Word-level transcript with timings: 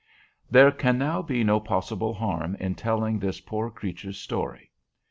There 0.49 0.71
can 0.71 0.97
now 0.97 1.21
be 1.21 1.43
no 1.43 1.59
possible 1.59 2.15
harm 2.15 2.55
in 2.55 2.73
telling 2.73 3.19
this 3.19 3.39
poor 3.39 3.69
creature's 3.69 4.17
story. 4.17 4.71